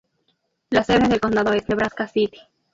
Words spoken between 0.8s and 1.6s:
sede del condado